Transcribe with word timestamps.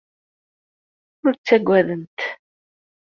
Ur 1.25 1.33
ttagadent. 1.35 2.19